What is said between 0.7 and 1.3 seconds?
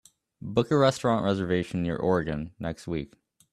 a restaurant